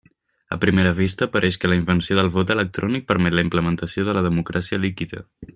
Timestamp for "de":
4.11-4.19